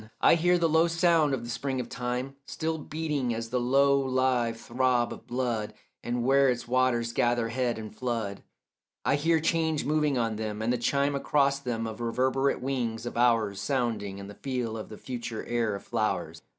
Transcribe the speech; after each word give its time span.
I 0.19 0.33
hear 0.33 0.57
the 0.57 0.67
low 0.67 0.87
sound 0.87 1.31
of 1.35 1.43
the 1.43 1.49
spring 1.51 1.79
of 1.79 1.87
time 1.87 2.35
Still 2.47 2.79
beating 2.79 3.35
as 3.35 3.49
the 3.51 3.59
low 3.59 3.99
live 3.99 4.59
throb 4.59 5.13
of 5.13 5.27
blood, 5.27 5.75
And 6.03 6.25
where 6.25 6.49
its 6.49 6.67
waters 6.67 7.13
gather 7.13 7.49
head 7.49 7.77
and 7.77 7.95
flood 7.95 8.41
I 9.05 9.13
hear 9.15 9.39
change 9.39 9.85
moving 9.85 10.17
on 10.17 10.37
them, 10.37 10.59
and 10.59 10.73
the 10.73 10.79
chime 10.79 11.13
Across 11.13 11.59
them 11.59 11.85
of 11.85 12.01
reverberate 12.01 12.61
wings 12.61 13.05
of 13.05 13.15
hours 13.15 13.61
Sounding, 13.61 14.19
and 14.19 14.35
feel 14.41 14.73
the 14.83 14.97
future 14.97 15.45
air 15.45 15.75
of 15.75 15.83
flowers. 15.83 16.41